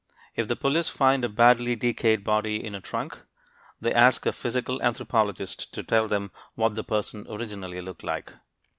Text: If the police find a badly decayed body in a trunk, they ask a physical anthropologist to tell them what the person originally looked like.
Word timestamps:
If 0.35 0.47
the 0.47 0.55
police 0.55 0.89
find 0.89 1.23
a 1.23 1.29
badly 1.29 1.75
decayed 1.75 2.23
body 2.23 2.55
in 2.63 2.73
a 2.73 2.81
trunk, 2.81 3.21
they 3.79 3.93
ask 3.93 4.25
a 4.25 4.31
physical 4.31 4.81
anthropologist 4.81 5.71
to 5.75 5.83
tell 5.83 6.07
them 6.07 6.31
what 6.55 6.73
the 6.73 6.83
person 6.83 7.27
originally 7.29 7.81
looked 7.81 8.01
like. 8.03 8.33